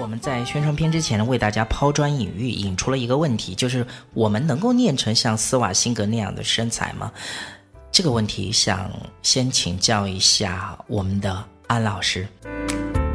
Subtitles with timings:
[0.00, 7.12] 我们在宣传片之前呢，为大家抛砖引玉，引出了一个问题，就是我们能够练成像斯瓦辛格那样的身材吗？
[7.92, 12.26] 这个问题想先请教一下我们的安老师。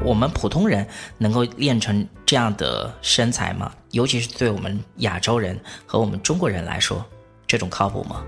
[0.04, 3.72] 我们普通人能够练成这样的身材吗？
[3.90, 7.04] 尤其是对我们亚洲人和我们中国人来说，
[7.48, 8.24] 这种靠谱吗？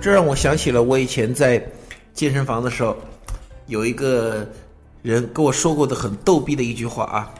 [0.00, 1.64] 这让我想起了我以前在
[2.12, 2.96] 健身房的时候。
[3.66, 4.46] 有一个
[5.02, 7.34] 人跟我说过的很逗逼的一句话啊，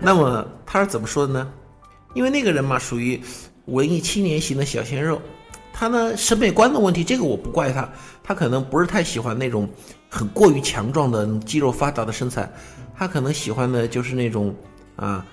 [0.00, 1.52] 那么他是怎么说的呢？
[2.14, 3.20] 因为那个人嘛，属于
[3.66, 5.20] 文艺青年型的小鲜肉，
[5.72, 7.86] 他呢审美观的问题，这个我不怪他，
[8.24, 9.68] 他可能不是太喜欢那种
[10.08, 12.50] 很过于强壮的肌肉发达的身材，
[12.96, 14.54] 他可能喜欢的就是那种
[14.96, 15.26] 啊，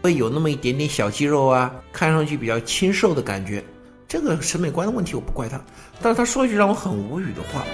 [0.00, 3.62] 会有那么一点点小肌肉啊，看上去比较清瘦的感觉。
[4.08, 5.60] 这个审美观的问题我不怪他，
[6.00, 7.64] 但是他说一句让我很无语的话。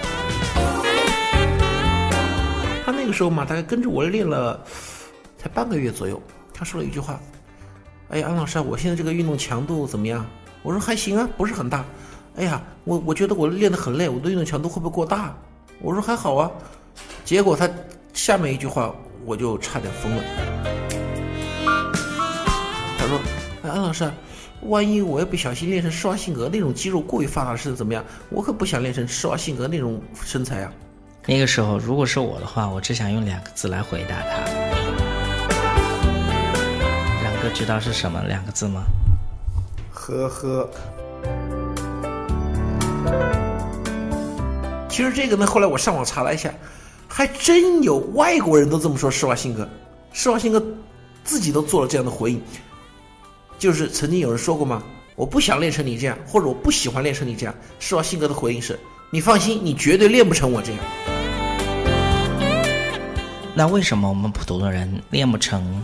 [3.03, 4.63] 那个时候嘛，大概跟着我练了
[5.37, 6.21] 才半个月左右。
[6.53, 7.19] 他说了一句话
[8.07, 10.25] ：“哎呀，安老师，我现在这个运动强度怎么样？”
[10.63, 11.83] 我说：“还行啊，不是很大。”
[12.37, 15.35] 哎呀，我我觉得我练得很累，我的运动强度会不会过大？
[15.81, 16.49] 我说：“还好啊。”
[17.25, 17.69] 结果他
[18.13, 18.95] 下面一句话，
[19.25, 20.23] 我就差点疯了。
[22.97, 23.19] 他说
[23.63, 24.09] ：“哎，安老师。”
[24.67, 28.01] 万一我要不小心练成施瓦辛格那种肌肉过于发达是怎么样？
[28.29, 30.71] 我可不想练成施瓦辛格那种身材啊！
[31.25, 34.43] 那个时候，如果是我的话，我只想用两个字来回答他。
[37.21, 38.83] 两个知道是什么两个字吗？
[39.93, 40.69] 呵呵。
[44.89, 46.53] 其实这个呢，后来我上网查了一下，
[47.07, 49.67] 还真有外国人都这么说施瓦辛格，
[50.11, 50.61] 施瓦辛格
[51.23, 52.41] 自己都做了这样的回应。
[53.57, 54.83] 就是曾经有人说过吗？
[55.15, 57.55] 我不想练成你这样，或者我不喜欢练成你这样。
[57.79, 58.77] 施瓦辛格的回应是：
[59.09, 60.81] 你放心，你绝对练不成我这样。
[63.55, 65.83] 那为什么我们普通的人练不成，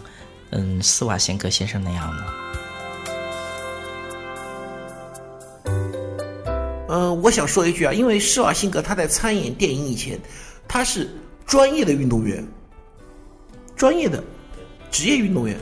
[0.49, 2.23] 嗯，施瓦辛格先生那样呢？
[6.89, 10.19] 嗯，我想说一句啊，因为施瓦辛格他在参演电影以前，
[10.67, 11.07] 他是
[11.45, 12.43] 专业的运动员，
[13.75, 14.23] 专业的
[14.89, 15.55] 职业运动员。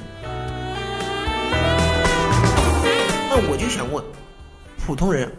[3.29, 4.01] 那我就想问，
[4.77, 5.29] 普通人，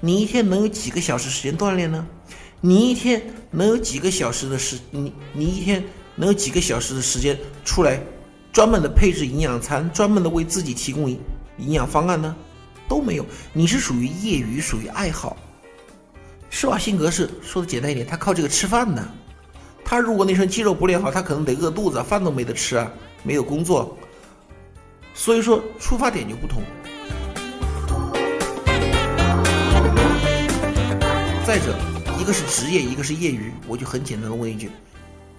[0.00, 2.06] 你一天能有几个小时时间锻炼呢？
[2.60, 5.82] 你一天能有几个小时的时你你一天
[6.16, 8.00] 能有几个小时的时间出来，
[8.52, 12.34] 专门的配置营养餐，专门的为自己提供营养方案呢？
[12.88, 13.24] 都没有。
[13.52, 15.36] 你是属于业余，属于爱好。
[16.50, 19.08] 施瓦辛格是说的简单一点，他靠这个吃饭呢。
[19.84, 22.90] 他如果那身肌肉不练好，他可能得饿肚子，饭都没得吃啊，
[23.22, 23.96] 没有工作。
[25.14, 26.60] 所以说，出发点就不同。
[31.46, 31.78] 再者，
[32.18, 34.68] 一个是职业，一个是业余，我就很简单的问一句：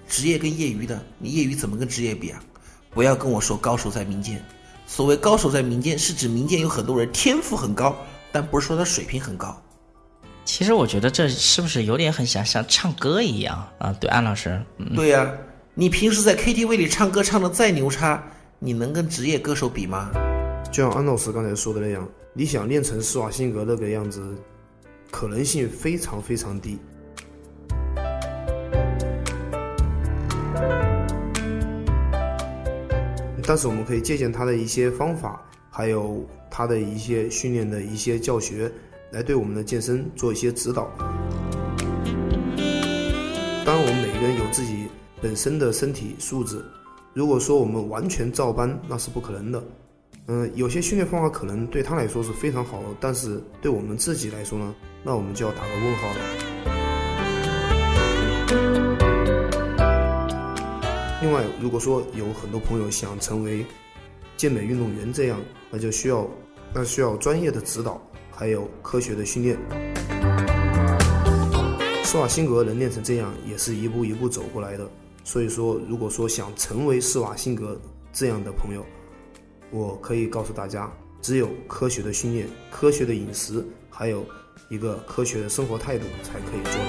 [0.08, 2.42] 职业跟业余的，你业余怎么跟职业比啊？
[2.92, 4.44] 不要跟我说高手在民间。
[4.88, 7.96] 所谓高手在民间，是指民间有很多人天赋很高，
[8.32, 9.62] 但不是说他水平很高。
[10.46, 13.94] 其实我觉得这是不是有点很像像唱歌一样啊？
[14.00, 14.60] 对，安老师，
[14.96, 15.30] 对呀，
[15.76, 18.24] 你平时在 KTV 里唱歌唱的再牛叉，
[18.58, 20.10] 你能跟职业歌手比吗？
[20.72, 24.36] 就像安老师刚才说的那样，你想练成施瓦辛格那个样子。
[25.12, 26.80] 可能性非常非常低，
[33.44, 38.72] 但是我们可以借鉴他的一些方法，还有他的一些训练的一些教学，
[39.12, 40.90] 来对我们的健身做一些指导。
[43.66, 44.88] 当然，我们每个人有自己
[45.22, 46.63] 本身的身体素质，
[47.13, 49.62] 如果说我们完全照搬，那是不可能的。
[50.31, 56.20] 嗯，有些训练方法可能对他来说是非常好的，但是对我们自己来说呢，那我们就要打个问号了。
[61.24, 63.66] 另外，如果说有很多朋友想成为
[64.38, 65.42] 健美运动员这样，
[65.72, 66.30] 那就需要
[66.75, 68.00] 那需要专业的指导，
[68.30, 69.58] 还有科学的训练。
[72.04, 74.88] 施瓦辛格能练成这样，也是一步一步走过来的。
[75.24, 77.82] 所以说，如果说想成为施瓦辛格
[78.14, 78.86] 这样的朋友，
[79.71, 84.25] 我可以告诉大家，只有科学的训练、科学的饮食，还有
[84.68, 86.80] 一个科学的生活态度才可以做到。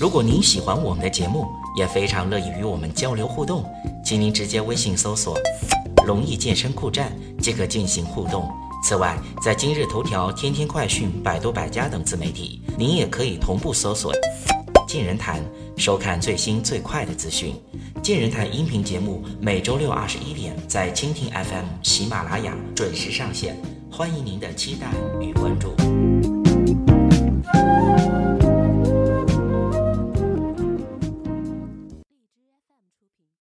[0.00, 1.46] 如果您喜欢我们的节目，
[1.76, 3.64] 也非常乐意与我们交流互动，
[4.04, 5.36] 请您直接微信搜索
[6.06, 8.48] “龙易健身酷站”即可进行互动。
[8.84, 14.12] 此外，在今日头条、天天快讯、百度百家等自媒体，您也可以同步搜索
[14.94, 15.42] “健人谈”，
[15.76, 17.52] 收看最新最快的资讯。
[18.00, 23.56] 健人谈音频节目每周六二十一点在蜻蜓 FM、喜马拉雅准时上线，
[23.90, 26.33] 欢迎您的期待与关注。